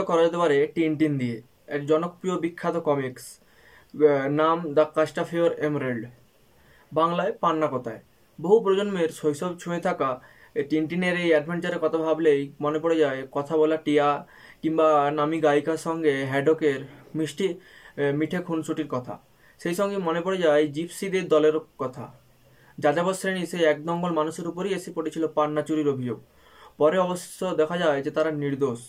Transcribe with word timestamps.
শুরুটা 0.00 0.12
করা 0.12 0.22
যেতে 0.26 0.38
পারে 0.44 0.58
টিনটিন 0.74 1.12
দিয়ে। 1.20 1.36
এক 1.76 1.82
জনপ্রিয় 1.90 2.36
বিখ্যাত 2.44 2.76
কমিক্স 2.88 3.24
নাম 4.40 4.56
দ্য 4.76 4.84
কাস্টাফিওর 4.96 5.50
এমরেল্ড 5.68 6.02
বাংলায় 6.92 7.32
পান্না 7.42 7.68
কথায়? 7.74 8.00
বহু 8.38 8.56
প্রজন্মের 8.64 9.10
শৈশব 9.20 9.52
ছুঁয়ে 9.62 9.80
থাকা 9.86 10.10
টিনটিনের 10.70 11.14
এই 11.24 11.28
অ্যাডভেঞ্চারের 11.32 11.80
কথা 11.84 11.98
ভাবলেই 12.06 12.40
মনে 12.64 12.78
পড়ে 12.82 12.96
যায়, 13.02 13.20
কথা 13.36 13.54
বলা 13.60 13.76
টিয়া 13.86 14.08
কিংবা 14.62 14.88
নামি 15.18 15.38
গায়িকার 15.46 15.80
সঙ্গে 15.86 16.14
হ্যাডকের 16.32 16.80
মিষ্টি 17.18 17.46
মিঠে 18.18 18.38
খুনসুটির 18.46 18.88
কথা। 18.94 19.14
সেই 19.60 19.74
সঙ্গে 19.80 19.96
মনে 20.08 20.20
পড়ে 20.24 20.38
যায় 20.44 20.62
জিপসিদের 20.76 21.24
দলের 21.34 21.56
কথা। 21.82 22.04
যাযাবর 22.78 23.14
শ্রেণি 23.20 23.42
সেই 23.52 23.62
এক 23.72 23.78
দঙ্গল 23.88 24.12
মানুষের 24.20 24.46
উপরই 24.50 24.72
এসে 24.78 24.90
পড়েছিল 24.96 25.24
পান্না 25.36 25.62
চুরির 25.68 25.88
অভিযোগ। 25.94 26.18
পরে 26.80 26.96
অবশ্য 27.06 27.40
দেখা 27.60 27.76
যায় 27.82 28.00
যে 28.04 28.10
তারা 28.16 28.30
নির্দোষ। 28.42 28.80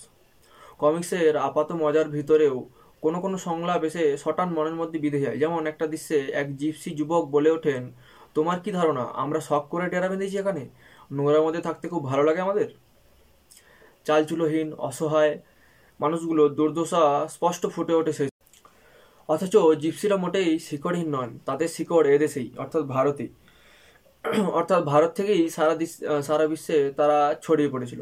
কমিক্সের 0.82 1.34
আপাত 1.48 1.70
মজার 1.82 2.08
ভিতরেও 2.16 2.58
কোনো 3.04 3.18
কোনো 3.24 3.38
সংলাপ 3.48 3.82
এসে 3.90 4.04
শটান 4.24 4.50
মনের 4.58 4.76
মধ্যে 4.82 4.98
বিঁধে 5.04 5.20
যায়। 5.26 5.38
যেমন 5.42 5.62
একটা 5.72 5.86
দৃশ্যে 5.94 6.18
এক 6.42 6.48
জিপসি 6.60 6.90
যুবক 7.00 7.24
বলে 7.36 7.50
ওঠেন, 7.58 7.84
তোমার 8.36 8.58
কি 8.64 8.70
ধারণা, 8.78 9.06
আমরা 9.24 9.40
শখ 9.48 9.64
করে 9.72 9.86
টেরা 9.92 10.08
বেঁধেছি 10.12 10.36
এখানে? 10.42 10.64
নোংরার 11.16 11.44
মধ্যে 11.46 11.62
থাকতে 11.68 11.86
খুব 11.94 12.04
ভালো 12.12 12.24
লাগে 12.28 12.42
আমাদের? 12.46 12.70
চালচুলোহীন, 14.06 14.68
অসহায় 14.90 15.34
মানুষগুলো 16.00 16.44
দুর্দশা 16.58 17.04
স্পষ্ট 17.36 17.64
ফুটে 17.74 17.94
ওঠে 18.00 18.14
সেই 18.20 18.30
অথচ 19.30 19.54
জিপসিরা 19.84 20.18
মোটেই 20.24 20.50
শিকড়হীন 20.68 21.10
নন, 21.16 21.30
তাদের 21.48 21.70
শিকড় 21.76 22.08
এদেশেই, 22.16 22.48
অর্থাৎ 22.64 22.84
ভারতে 22.96 23.26
অর্থাৎ 24.60 24.82
ভারত 24.92 25.12
থেকেই 25.18 25.42
সারা 25.56 25.74
সারা 26.28 26.46
বিশ্বে 26.52 26.78
তারা 27.00 27.18
ছড়িয়ে 27.44 27.70
পড়েছিল। 27.74 28.02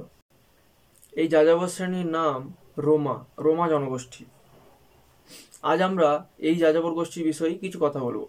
এই 1.14 1.28
যাযাবর 1.34 1.70
শ্রেণির 1.76 2.10
নাম 2.18 2.40
রোমা 2.86 3.16
রোমা 3.40 3.66
জনগোষ্ঠী। 3.70 4.24
আজ 5.72 5.80
আমরা 5.82 6.10
এই 6.48 6.56
যাযাবর 6.56 6.94
গোষ্ঠীর 6.94 7.24
বিষয়ে 7.24 7.54
কিছু 7.54 7.78
কথা 7.82 8.00
বলব। 8.00 8.22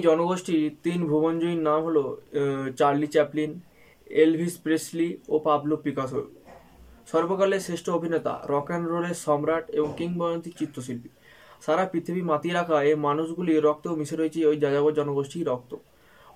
এই 0.00 0.06
জনগোষ্ঠীর 0.10 0.62
তিন 0.84 1.00
ভুবনজয়ীর 1.10 1.62
নাম 1.68 1.80
হলো 1.88 2.04
চার্লি 2.78 3.08
চ্যাপলিন, 3.14 3.50
এলভিস 4.24 4.54
প্রেসলি 4.64 5.08
ও 5.34 5.36
পাবলো 5.46 5.76
পিকাসো। 5.84 6.22
সর্বকালের 7.12 7.64
শ্রেষ্ঠ 7.66 7.86
অভিনেতা, 7.98 8.34
রক 8.52 8.66
অ্যান্ড 8.70 8.86
রোলের 8.92 9.16
সম্রাট 9.26 9.64
এবং 9.78 9.90
কিংবদন্তি 9.98 10.50
চিত্রশিল্পী। 10.60 11.10
সারা 11.64 11.84
পৃথিবী 11.92 12.22
মাতিয়ে 12.30 12.54
রাখা 12.58 12.76
এই 12.88 12.96
মানুষগুলির 13.08 13.64
রক্ত 13.68 13.86
মিশে 14.00 14.16
রয়েছে 14.16 14.40
ওই 14.50 14.56
যাযাবর 14.64 14.92
জনগোষ্ঠীর 14.98 15.48
রক্ত। 15.50 15.72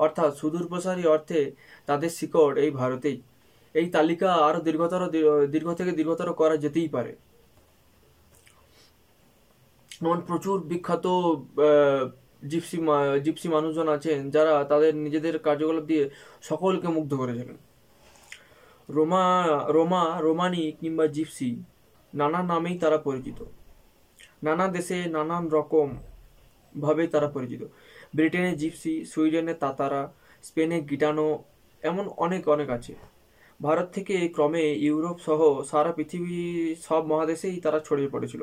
অর্থাৎ 0.04 0.30
সুদূর 0.40 0.64
প্রসারী 0.70 1.04
অর্থে 1.14 1.40
তাদের 1.88 2.10
শিকড় 2.18 2.54
এই 2.64 2.70
ভারতেই। 2.80 3.18
এই 3.74 3.86
তালিকা 3.96 4.30
আরও 4.48 4.60
দীর্ঘতর, 4.68 5.02
দীর্ঘ 5.54 5.68
থেকে 5.78 5.92
দীর্ঘতর 5.98 6.28
করা 6.40 6.56
যেতেই 6.64 6.88
পারে। 6.96 7.12
প্রচুর 10.28 10.56
বিখ্যাত 10.70 11.06
জিপসি 12.48 12.76
জিপসি 13.22 13.48
মানুষজন 13.48 13.88
আছেন 13.88 14.30
যারা 14.30 14.64
তাদের 14.64 14.92
নিজেদের 14.96 15.38
কার্যকলাপ 15.38 15.84
দিয়ে 15.84 16.10
সকলকে 16.42 16.88
মুগ্ধ 16.88 17.14
করেছিলেন 17.14 17.56
রোমা 18.88 19.24
রোমা, 19.68 20.02
রোমানি 20.20 20.72
কিংবা 20.80 21.06
জিপসি 21.06 21.50
নানা 22.14 22.42
নামেই 22.42 22.78
তারা 22.78 22.98
পরিচিত। 22.98 23.44
নানা 24.42 24.68
দেশে 24.68 24.98
নানান 25.06 25.48
রকম 25.48 25.88
ভাবে 26.80 27.06
তারা 27.06 27.28
পরিচিত। 27.28 27.62
ব্রিটেনে 28.14 28.52
জিপসি, 28.56 29.04
সুইডেনে 29.04 29.54
তাতারা, 29.54 30.12
স্পেনে 30.42 30.78
গিটানো, 30.80 31.44
এমন 31.83 32.08
অনেক 32.16 32.48
অনেক 32.48 32.70
আছে। 32.70 32.94
ভারত 33.62 33.88
থেকে 33.92 34.28
ক্রমে 34.28 34.64
ইউরোপ 34.86 35.18
সহ 35.18 35.40
সারা 35.62 35.92
পৃথিবী 35.92 36.74
সব 36.83 37.02
মহাদেশেই 37.06 37.60
তারা 37.60 37.80
ছড়িয়ে 37.80 38.08
পড়েছিল। 38.08 38.42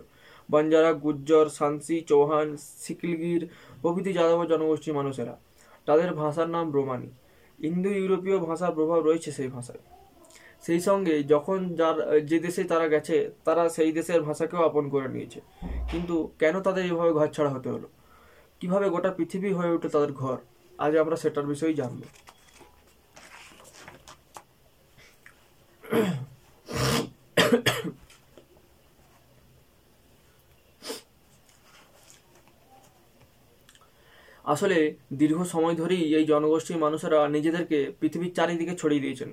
বঞ্জারা 0.52 0.92
গুজ্জর, 0.94 1.46
সানসি, 1.50 1.98
চৌহান, 2.12 2.48
সিকিলগির 2.84 3.42
প্রভৃতি 3.82 4.12
যাদব 4.14 4.40
জনগোষ্ঠীর 4.46 4.94
মানুষেরা। 4.94 5.36
তাদের 5.86 6.10
ভাষার 6.14 6.50
নাম 6.50 6.66
রোমানি 6.72 7.10
ইন্দো 7.60 7.90
ইউরোপীয় 7.90 8.38
ভাষার 8.48 8.72
প্রভাব 8.72 9.00
রয়েছে 9.08 9.30
সেই 9.32 9.48
ভাষায়। 9.48 9.82
সেই 10.66 10.80
সঙ্গে 10.80 11.24
যখন 11.24 11.60
যার, 11.76 12.22
যে 12.30 12.38
দেশে 12.40 12.64
তারা 12.64 12.88
গেছে, 12.88 13.16
তারা 13.46 13.64
সেই 13.70 13.92
দেশের 13.92 14.22
ভাষাকেও 14.22 14.62
আপন 14.70 14.90
করে 14.90 15.08
নিয়েছে। 15.08 15.40
কিন্তু 15.92 16.16
কেন 16.40 16.56
তাদের 16.62 16.84
এভাবে 16.86 17.12
ঘর 17.14 17.28
ছাড়া 17.28 17.50
হতে 17.50 17.70
হলো? 17.70 17.88
কীভাবে 18.60 18.88
গোটা 18.90 19.10
পৃথিবী 19.18 19.50
হয়ে 19.54 19.72
ওঠে 19.72 19.90
তাদের 19.90 20.12
ঘর? 20.14 20.38
আজ 20.80 20.94
আমরা 20.98 21.16
সেটার 21.16 21.46
বিষয়েই 21.46 21.74
জানব। 21.74 22.02
আসলে 34.54 34.78
দীর্ঘ 35.20 35.40
সময় 35.54 35.76
ধরেই 35.82 36.04
এই 36.18 36.26
জনগোষ্ঠীর 36.32 36.84
মানুষেরা 36.86 37.20
নিজেদেরকে 37.36 37.78
পৃথিবীর 38.00 38.36
চারিদিকে 38.38 38.74
ছড়িয়ে 38.82 39.04
দিয়েছেন। 39.06 39.30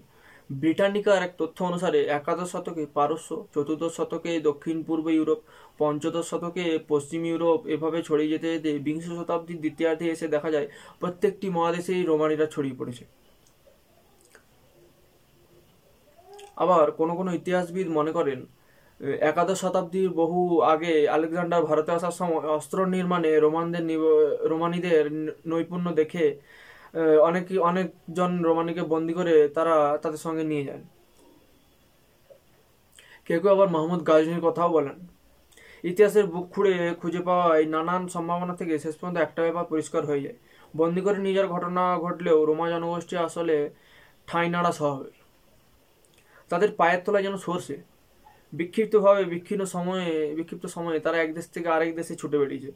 ব্রিটানিকার 0.51 1.21
এক 1.27 1.33
তথ্য 1.41 1.59
অনুসারে 1.69 2.01
একাদশ 2.19 2.49
শতকে 2.55 2.85
পারস্য, 2.99 3.31
চতুর্দশ 3.55 3.93
শতকে 3.99 4.33
দক্ষিণ 4.49 4.77
পূর্ব 4.89 5.07
ইউরোপ, 5.19 5.41
পঞ্চদশ 5.81 6.27
শতকে 6.31 6.65
পশ্চিম 6.93 7.23
ইউরোপ 7.31 7.61
এভাবে 7.75 7.99
ছড়িয়ে 8.09 8.33
যেতে 8.33 8.49
যেতে 8.55 8.71
বিংশ 8.87 9.07
শতাব্দীর 9.19 9.59
দ্বিতীয়ার্ধে 9.65 10.07
এসে 10.15 10.27
দেখা 10.35 10.51
যায় 10.55 10.67
প্রত্যেকটি 11.01 11.47
মহাদেশেই 11.57 12.03
রোমানিরা 12.11 12.47
ছড়িয়ে 12.55 12.79
পড়েছে। 12.81 13.05
আবার 16.65 16.87
কোনো 16.99 17.13
কোনো 17.19 17.31
ইতিহাসবিদ 17.41 17.87
মনে 17.99 18.13
করেন 18.19 18.39
একাদশ 19.01 19.59
শতাব্দীর 19.63 20.11
বহু 20.21 20.41
আগে 20.73 20.93
আলেকজান্ডার 21.17 21.67
ভারতে 21.69 21.91
আসার 21.97 22.15
সময় 22.21 22.39
অস্ত্র 22.59 22.79
নির্মাণে 22.95 23.31
রোমানদের 23.45 23.85
রোমানিদের 24.53 25.05
নৈপুণ্য 25.51 25.87
দেখে 26.01 26.25
অনেক, 27.29 27.45
অনেকজন 27.71 28.33
রোমানিকে 28.49 28.83
বন্দি 28.93 29.13
করে 29.19 29.35
তারা 29.57 29.75
তাদের 30.03 30.21
সঙ্গে 30.27 30.45
নিয়ে 30.51 30.65
যান। 30.69 30.83
কেউ 33.27 33.39
কেউ 33.43 33.51
আবার 33.57 33.69
মোহাম্মদ 33.75 34.01
গাজনির 34.09 34.43
কথাও 34.47 34.69
বলেন। 34.77 34.97
ইতিহাসের 35.85 36.27
বুক 36.33 36.47
খুঁড়ে 36.55 36.75
খুঁজে 37.01 37.21
পাওয়া 37.29 37.47
এই 37.61 37.67
নানান 37.75 38.03
সম্ভাবনা 38.15 38.55
থেকে 38.61 38.75
শেষ 38.85 38.95
পর্যন্ত 38.99 39.19
একটা 39.27 39.41
ব্যাপার 39.47 39.65
পরিষ্কার 39.73 40.03
হয়ে 40.11 40.23
যায়। 40.27 40.39
বন্দি 40.81 41.01
করে 41.07 41.19
নিয়ে 41.25 41.37
যাওয়ার 41.37 41.53
ঘটনা 41.55 41.83
ঘটলেও 42.05 42.39
রোমা 42.49 42.67
জনগোষ্ঠী 42.73 43.15
আসলে 43.27 43.57
ঠাঁই 44.29 44.47
নাড়া 44.55 44.73
স্বভাবের। 44.79 45.15
তাদের 46.51 46.71
পায়ের 46.79 47.01
তলায় 47.05 47.25
যেন 47.27 47.37
সরষে 47.47 47.77
বিক্ষিপ্তভাবে, 48.53 49.23
বিক্ষিপ্ত 49.33 49.65
সময়ে 49.75 50.09
বিক্ষিপ্ত 50.39 50.65
সময়ে 50.77 50.99
তারা 51.05 51.17
এক 51.25 51.31
দেশ 51.37 51.47
থেকে 51.55 51.69
আরেক 51.77 51.91
দেশে 51.99 52.15
ছুটে 52.21 52.37
বেরিয়েছে 52.43 52.71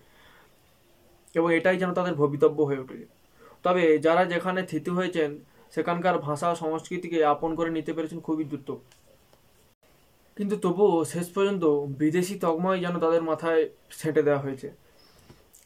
এবং 1.34 1.48
এটাই 1.58 1.76
যেন 1.82 1.90
তাদের 1.98 2.14
ভবিতব্য 2.22 2.58
হয়ে 2.68 2.80
উঠেছে 2.84 3.06
তবে 3.64 3.82
যারা 4.06 4.22
যেখানে 4.32 4.60
থিতু 4.70 4.90
হয়েছেন, 4.98 5.30
সেখানকার 5.74 6.16
ভাষা 6.28 6.48
সংস্কৃতিকে 6.62 7.18
আপন 7.34 7.50
করে 7.58 7.70
নিতে 7.76 7.92
পেরেছেন 7.96 8.20
খুবই 8.26 8.44
দ্রুত। 8.50 8.70
কিন্তু 10.36 10.54
তবুও 10.64 10.94
শেষ 11.14 11.26
পর্যন্ত 11.34 11.64
বিদেশি 12.02 12.34
তকমাই 12.44 12.78
যেন 12.84 12.94
তাদের 13.04 13.22
মাথায় 13.30 13.62
ছেঁটে 14.00 14.22
দেওয়া 14.26 14.42
হয়েছে। 14.44 14.68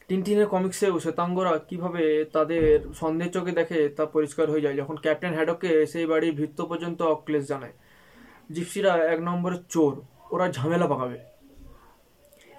টিনটিনের 0.07 0.47
কমিক্সেও 0.53 0.95
শ্বেতাঙ্গরা 1.03 1.53
কীভাবে 1.69 2.03
তাদের 2.35 2.63
সন্দেহ 3.01 3.27
চোখে 3.35 3.53
দেখে 3.59 3.79
তা 3.97 4.03
পরিষ্কার 4.15 4.45
হয়ে 4.51 4.63
যায়, 4.65 4.75
যখন 4.81 4.95
ক্যাপ্টেন 5.03 5.33
হ্যাডককে 5.37 5.71
সেই 5.91 6.05
বাড়ির 6.11 6.33
ভিত্ত 6.39 6.59
পর্যন্ত 6.71 6.99
অক্লেশ 7.15 7.43
জানায়। 7.51 7.75
জিপসিরা 8.55 8.93
এক 9.13 9.19
নম্বরের 9.27 9.61
চোর, 9.73 9.93
ওরা 10.33 10.45
ঝামেলা 10.57 10.87
পাকাবে। 10.91 11.17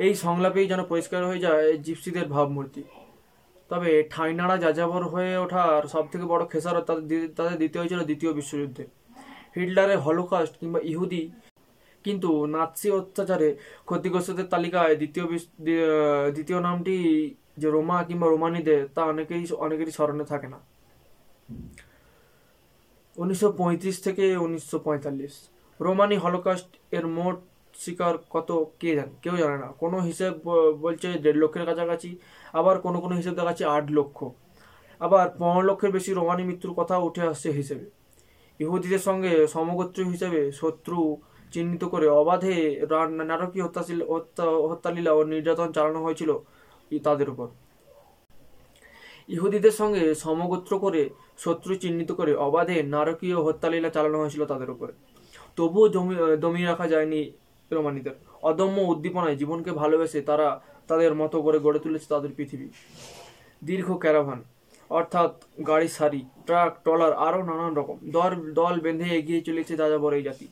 এই 0.07 0.13
সংলাপেই 0.25 0.67
যেন 0.71 0.81
পরিষ্কার 0.93 1.23
হয়ে 1.29 1.45
যায় 1.47 1.67
জিপসিদের 1.85 2.27
ভাবমূর্তি। 2.35 2.83
তবে 3.71 3.91
ঠাইনাড়া 4.13 4.57
যাযাবর 4.65 5.03
হয়ে 5.13 5.33
ওঠার 5.45 5.83
সব 5.95 6.05
থেকে 6.13 6.25
বড় 6.33 6.43
খেসারত 6.53 6.85
তাদের 6.89 7.23
তাদের 7.39 7.57
দিতে 7.63 7.77
হয়েছিল 7.79 8.01
দ্বিতীয় 8.09 8.31
বিশ্বযুদ্ধে। 8.39 8.85
হিটলারের 9.57 10.01
হলোকাস্ট 10.07 10.55
কিংবা 10.61 10.81
ইহুদি 10.93 11.23
কিন্তু 12.05 12.31
নাৎসি 12.55 12.89
অত্যাচারে 12.99 13.49
ক্ষতিগ্রস্তদের 13.89 14.47
তালিকায় 14.55 14.95
দ্বিতীয় 15.01 15.25
দ্বিতীয় 16.37 16.59
নামটি 16.67 16.97
যে 17.61 17.69
রোমা 17.77 17.99
কিংবা 18.09 18.27
রোমানিদের, 18.27 18.83
তা 18.95 19.03
অনেকেই, 19.13 19.43
অনেকেরই 19.67 19.93
স্মরণে 19.97 20.25
থাকে 20.33 20.49
না। 20.55 20.59
উনিশশো 23.17 23.49
পঁয়ত্রিশ 23.61 23.97
থেকে 24.07 24.25
উনিশশো 24.47 24.79
পঁয়তাল্লিশ। 24.87 25.35
রোমানি 25.85 26.17
হলোকাস্ট 26.25 26.69
এর 26.99 27.07
মোট 27.17 27.37
শিকার 27.75 28.15
কত, 28.35 28.51
কে 28.81 28.91
জানে, 28.99 29.13
কেউ 29.23 29.35
জানে 29.43 29.57
না। 29.63 29.69
কোনো 29.83 29.99
হিসেব 30.09 30.33
বলছে 30.85 31.09
দেড় 31.25 31.39
লক্ষের 31.43 31.65
কাছাকাছি, 31.69 32.11
আবার 32.59 32.77
কোনো 32.85 32.99
কোনো 33.05 33.15
হিসেব 33.21 33.35
দেখাচ্ছে 33.39 33.65
আট 33.75 33.87
লক্ষ। 33.99 34.19
আবার 35.01 35.27
পনেরো 35.39 35.63
লক্ষের 35.71 35.93
বেশি 35.97 36.11
রোমানি 36.19 36.43
মৃত্যুর 36.49 36.75
কথা 36.81 36.95
উঠে 37.09 37.23
আসছে 37.31 37.49
হিসেবে। 37.61 37.87
ইহুদিদের 38.61 39.03
সঙ্গে 39.09 39.33
সমগোত্র 39.55 39.99
হিসেবে 40.13 40.41
শত্রু 40.61 40.99
চিহ্নিত 41.53 41.83
করে 41.93 42.07
অবাধে 42.21 42.55
নারকীয় 43.31 43.65
হত্যাশীল 43.67 44.01
হত্যা 44.13 44.45
হত্যালীলা 44.71 45.13
ও 45.19 45.21
নির্যাতন 45.33 45.69
চালানো 45.77 46.01
হয়েছিল 46.07 46.31
তাদের 47.07 47.29
উপর। 47.35 47.49
ইহুদিদের 49.29 49.75
সঙ্গে 49.81 50.03
সমগোত্র 50.25 50.73
করে 50.85 51.03
শত্রু 51.45 51.73
চিহ্নিত 51.83 52.11
করে 52.19 52.33
অবাধে 52.49 52.77
নারকীয় 52.95 53.39
হত্যালীলা 53.47 53.91
চালানো 53.97 54.17
হয়েছিল 54.23 54.43
তাদের 54.53 54.71
উপরে। 54.75 54.93
তবুও 55.59 55.87
জমি 56.43 56.63
রাখা 56.71 56.87
যায়নি 56.93 57.21
রোমানিদের। 57.71 58.17
অদম্য 58.49 58.79
উদ্দীপনায় 58.93 59.37
জীবনকে 59.41 59.71
ভালোবেসে 59.81 60.21
তারা 60.31 60.47
তাদের 60.89 61.13
মতো 61.21 61.37
করে 61.47 61.59
গড়ে 61.67 61.81
তুলেছে 61.85 62.07
তাদের 62.15 62.31
পৃথিবী। 62.39 62.67
দীর্ঘ 63.69 63.89
ক্যারাভান, 64.05 64.41
অর্থাৎ 64.99 65.33
গাড়ি 65.71 65.89
সারি 65.99 66.21
ট্রাক, 66.47 66.71
ট্রলার, 66.85 67.13
আরও 67.27 67.41
নানান 67.49 67.73
রকম। 67.81 67.97
দল 68.17 68.33
দল 68.59 68.75
বেঁধে 68.85 69.07
এগিয়ে 69.19 69.41
চলেছে 69.49 69.75
যাযাবর 69.81 70.13
এই 70.19 70.25
জাতি। 70.29 70.47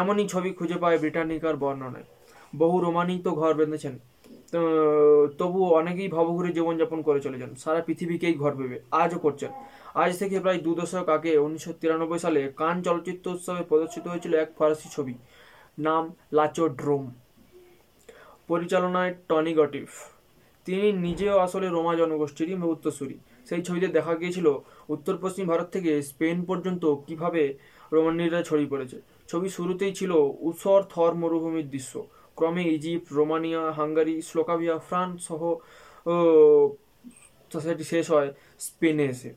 এমনই 0.00 0.26
ছবি 0.32 0.50
খুঁজে 0.58 0.76
পায় 0.82 0.98
ব্রিটানিকার 1.02 1.56
বর্ণনায়। 1.62 2.06
বহু 2.60 2.76
রোমানি 2.84 3.14
তো 3.26 3.30
ঘর 3.40 3.52
বেঁধেছেন। 3.60 3.94
তবুও 5.40 5.68
অনেকেই 5.80 6.08
ভবঘুরে 6.16 6.50
জীবনযাপন 6.56 6.98
করে 7.08 7.20
চলেছেন। 7.26 7.50
সারা 7.62 7.80
পৃথিবীকেই 7.88 8.34
ঘর 8.42 8.52
ভেবে 8.60 8.76
আজও 9.02 9.18
করছেন। 9.24 9.50
আজ 9.94 10.10
থেকে 10.20 10.36
প্রায় 10.44 10.60
দু 10.66 10.72
দশক 10.80 11.06
আগে 11.16 11.32
উনিশশো 11.46 11.72
তিরানব্বই 11.80 12.20
সালে 12.24 12.40
কান 12.60 12.76
চলচ্চিত্র 12.86 13.26
উৎসবে 13.34 13.62
প্রদর্শিত 13.70 14.04
হয়েছিল 14.12 14.32
এক 14.44 14.50
ফরাসি 14.58 14.88
ছবি, 14.96 15.14
নাম 15.86 16.04
লাচো 16.36 16.64
ড্রোম 16.80 17.04
পরিচালনায় 18.48 19.12
টনি 19.28 19.52
গটিফ। 19.60 19.90
তিনি 20.66 20.88
নিজেও 21.06 21.36
আসলে 21.46 21.66
রোমা 21.76 21.92
জনগোষ্ঠীরই 22.00 22.54
উত্তরসূরি 22.74 23.16
সেই 23.48 23.62
ছবিতে 23.66 23.88
দেখা 23.96 24.14
গিয়েছিল 24.20 24.46
উত্তর 24.94 25.14
পশ্চিম 25.22 25.44
ভারত 25.52 25.68
থেকে 25.74 25.90
স্পেন 26.10 26.36
পর্যন্ত 26.48 26.84
কীভাবে 27.06 27.42
রোমানিরা 27.92 28.40
ছড়িয়ে 28.48 28.70
পড়েছে। 28.72 28.98
ছবি 29.30 29.48
শুরুতেই 29.56 29.92
ছিল 29.98 30.12
উসর 30.48 30.80
থর 30.92 31.12
মরুভূমির 31.22 31.68
দৃশ্য। 31.74 31.94
ক্রমে 32.38 32.64
Egypt, 32.74 33.08
Romania, 33.18 33.62
Hungary 33.78 34.16
Slovakia 34.28 34.76
France 34.88 35.16
সহ 35.28 35.40
সেটি 37.64 37.84
শেষ 37.92 38.06
হয় 38.14 38.28
স্পেনে 38.66 39.04
এসে। 39.14 39.30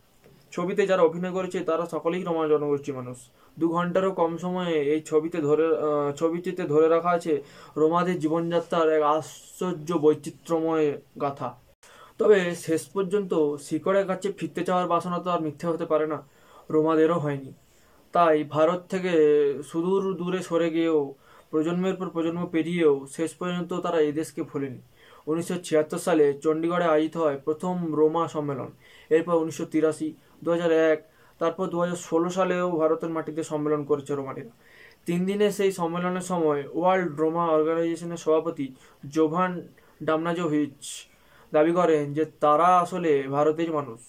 ছবিতে 0.55 0.81
যারা 0.91 1.03
অভিনয় 1.09 1.33
করেছে, 1.37 1.59
তারা 1.69 1.83
সকলেই 1.93 2.23
রোমা 2.27 2.43
জনগোষ্ঠী 2.53 2.91
মানুষ। 2.99 3.17
দু 3.59 3.65
ঘন্টারও 3.75 4.11
কম 4.21 4.31
সময়ে 4.43 4.73
এই 4.93 5.01
ছবিতে 5.09 5.37
ধরে 5.47 5.65
ছবিটিতে 6.19 6.63
ধরে 6.73 6.87
রাখা 6.95 7.11
আছে 7.17 7.33
রোমাদের 7.81 8.17
জীবনযাত্রার 8.23 8.87
এক 8.97 9.03
আশ্চর্য 9.15 9.89
বৈচিত্র্যময় 10.05 10.87
গাথা। 11.23 11.49
তবে 12.19 12.37
শেষ 12.65 12.81
পর্যন্ত 12.95 13.31
শিকড়ের 13.67 14.05
কাছে 14.11 14.27
ফিরতে 14.39 14.61
চাওয়ার 14.67 14.87
বাসনা 14.93 15.17
তো 15.25 15.29
আর 15.35 15.41
মিথ্যে 15.45 15.65
হতে 15.71 15.85
পারে 15.91 16.05
না। 16.13 16.19
রোমাদেরও 16.75 17.17
হয়নি। 17.23 17.51
তাই 18.13 18.37
ভারত 18.55 18.81
থেকে 18.93 19.13
সুদূর 19.69 20.01
দূরে 20.19 20.39
সরে 20.49 20.69
গিয়েও, 20.75 21.01
প্রজন্মের 21.51 21.95
পর 21.99 22.07
প্রজন্ম 22.15 22.41
পেরিয়েও 22.53 22.93
শেষ 23.15 23.31
পর্যন্ত 23.39 23.71
তারা 23.85 23.99
এদেশকে 24.09 24.41
ভোলেনি। 24.51 24.81
উনিশশো 25.27 25.55
ছিয়াত্তর 25.67 26.01
সালে 26.07 26.25
চণ্ডীগড়ে 26.43 26.87
আয়োজিত 26.93 27.15
হয় 27.23 27.37
প্রথম 27.45 27.75
রোমা 27.99 28.23
সম্মেলন। 28.35 28.69
এরপর 29.15 29.35
উনিশশো 29.43 29.65
তিরাশি 29.73 30.07
দু 30.43 30.49
এক, 30.91 30.99
তারপর 31.41 31.65
দু 31.73 31.77
হাজার 31.81 31.99
ষোলো 32.07 32.29
সালেও 32.37 32.67
ভারতের 32.81 33.11
মাটিতে 33.15 33.41
সম্মেলন 33.51 33.81
করেছে 33.89 34.11
রোমানিরা। 34.13 34.53
তিন 35.07 35.19
দিনের 35.25 35.51
সেই 35.51 35.71
সম্মেলনের 35.79 36.25
সময় 36.31 36.61
ওয়ার্ল্ড 36.79 37.11
রোমা 37.21 37.43
অর্গানাইজেশনের 37.55 38.21
সভাপতি 38.25 38.67
জোভান 39.15 39.51
ডামনাজোভিচ 40.01 40.77
দাবি 41.53 41.71
করেন 41.79 42.03
যে 42.17 42.23
তারা 42.43 42.69
আসলে 42.83 43.11
ভারতের 43.27 43.69
মানুষ। 43.77 43.99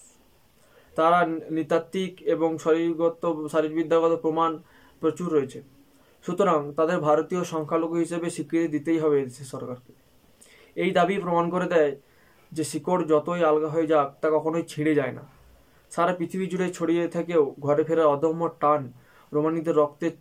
তারা 0.97 1.19
নৃতাত্ত্বিক 1.55 2.13
এবং 2.35 2.51
শরীরগত, 2.65 3.23
শারীরবিদ্যাগত 3.53 4.13
প্রমাণ 4.25 4.51
প্রচুর 5.03 5.29
রয়েছে। 5.37 5.59
সুতরাং 6.25 6.61
তাদের 6.79 6.99
ভারতীয় 7.09 7.43
সংখ্যালঘু 7.53 7.97
হিসেবে 8.05 8.29
স্বীকৃতি 8.37 8.69
দিতেই 8.75 8.99
হবে 9.05 9.17
দেশের 9.29 9.49
সরকারকে। 9.55 9.93
এই 10.77 10.91
দাবি 10.99 11.15
প্রমাণ 11.19 11.45
করে 11.51 11.67
দেয় 11.75 11.93
যে 12.53 12.65
শিকড় 12.65 13.03
যতই 13.13 13.43
আলগা 13.51 13.69
হয়ে 13.75 13.87
যাক 13.87 14.09
তা 14.21 14.27
কখনোই 14.31 14.65
ছিঁড়ে 14.73 14.93
যায় 14.95 15.13
না। 15.13 15.25
সারা 15.93 16.13
পৃথিবী 16.19 16.47
জুড়ে 16.53 16.67
ছড়িয়ে 16.73 17.05
থেকেও 17.09 17.43
ঘরে 17.61 17.83
ফেরার 17.89 18.09
অদম্য 18.15 18.43
টান 18.63 18.83
রোমানিদের 19.33 19.75
রক্তের 19.77 20.15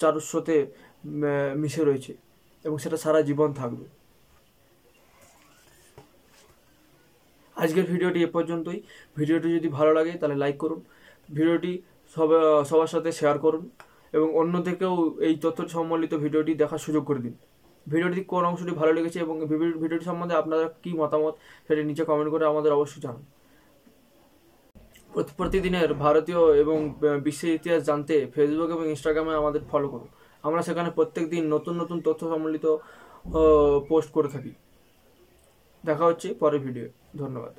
চারুস্রোতে 0.00 0.56
উম, 0.64 1.22
মিশে 1.60 1.82
রয়েছে 1.84 2.12
এবং 2.64 2.76
সেটা 2.78 2.96
সারা 2.96 3.20
জীবন 3.22 3.50
থাকবে। 3.52 3.86
আজকের 7.56 7.84
ভিডিওটি 7.92 8.18
এ 8.22 8.28
পর্যন্তই। 8.36 8.78
ভিডিওটি 9.16 9.48
যদি 9.56 9.68
ভালো 9.68 9.90
লাগে 9.92 10.12
তাহলে 10.20 10.36
লাইক 10.36 10.56
করুন। 10.56 10.80
ভিডিওটি 11.28 11.72
সব 12.16 12.28
সবার 12.70 12.90
সাথে 12.94 13.10
শেয়ার 13.12 13.36
করুন 13.38 13.62
এবং 14.12 14.28
অন্যদেরকেও 14.34 14.94
এই 15.20 15.34
তথ্য 15.44 15.60
সম্বলিত 15.68 16.12
ভিডিওটি 16.24 16.52
দেখার 16.54 16.80
সুযোগ 16.86 17.02
করে 17.04 17.20
দিন। 17.26 17.34
ভিডিওটি 17.92 18.20
কোন 18.32 18.44
অংশটি 18.50 18.72
ভালো 18.80 18.92
লেগেছে 18.96 19.18
এবং 19.24 19.34
ভিডিও- 19.50 19.78
ভিডিওটি 19.82 20.04
সম্বন্ধে 20.04 20.34
আপনারা 20.42 20.64
কী 20.82 20.90
মতামত 21.00 21.34
সেটি 21.66 21.82
নিচে 21.90 22.04
কমেন্ট 22.04 22.30
করে 22.30 22.44
আমাদের 22.52 22.72
অবশ্যই 22.72 23.02
জানান। 23.06 23.24
প্রতিদিনের 25.36 25.90
ভারতীয় 25.94 26.40
এবং 26.62 26.76
বিশ্বের 27.24 27.52
ইতিহাস 27.58 27.80
জানতে 27.82 28.14
ফেসবুক 28.34 28.70
এবং 28.76 28.84
ইনস্টাগ্রামে 28.94 29.34
আমাদের 29.42 29.62
ফলো 29.70 29.88
করুন। 29.88 30.08
আমরা 30.42 30.60
সেখানে 30.62 30.90
প্রত্যেক 30.90 31.24
দিন 31.30 31.44
নতুন 31.54 31.74
নতুন 31.82 31.98
তথ্য 32.06 32.22
সম্বলিত 32.32 32.66
পোস্ট 33.88 34.10
করে 34.16 34.28
থাকি। 34.28 34.52
দেখা 35.84 36.04
হচ্ছে 36.10 36.28
পরের 36.40 36.60
ভিডিও 36.66 36.86
ধন্যবাদ। 37.16 37.54